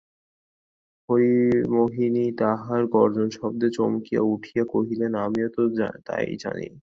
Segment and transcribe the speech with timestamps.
[1.09, 5.61] হরিমোহিনী তাহার গর্জনশব্দে চমকিয়া উঠিয়া কহিলেন, আমিও তো
[6.07, 6.67] তাই জানি।